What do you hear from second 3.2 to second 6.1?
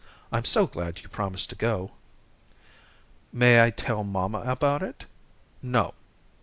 "May I tell mamma about it?" "No."